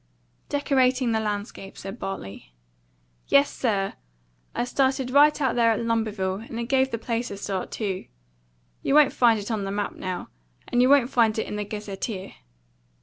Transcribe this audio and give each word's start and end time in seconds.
"Decorating 0.49 1.11
the 1.11 1.19
landscape," 1.19 1.77
said 1.77 1.99
Bartley. 1.99 2.55
"Yes, 3.27 3.51
sir; 3.55 3.93
I 4.55 4.63
started 4.63 5.11
right 5.11 5.31
there 5.31 5.71
at 5.73 5.79
Lumberville, 5.79 6.43
and 6.49 6.59
it 6.59 6.63
give 6.63 6.89
the 6.89 6.97
place 6.97 7.29
a 7.29 7.37
start 7.37 7.69
too. 7.69 8.07
You 8.81 8.95
won't 8.95 9.13
find 9.13 9.39
it 9.39 9.51
on 9.51 9.63
the 9.63 9.69
map 9.69 9.93
now; 9.93 10.29
and 10.67 10.81
you 10.81 10.89
won't 10.89 11.11
find 11.11 11.37
it 11.37 11.45
in 11.45 11.55
the 11.55 11.65
gazetteer. 11.65 12.33